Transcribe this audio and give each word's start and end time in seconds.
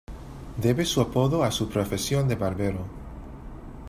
Debe 0.57 0.83
su 0.83 0.99
apodo 0.99 1.43
a 1.43 1.51
su 1.51 1.69
profesión 1.69 2.27
de 2.27 2.33
barbero. 2.35 2.87